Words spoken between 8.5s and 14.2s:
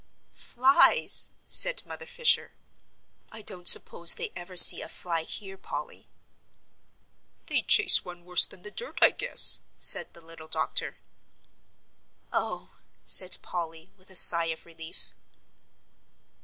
the dirt, I guess," said the little doctor. "Oh," said Polly, with a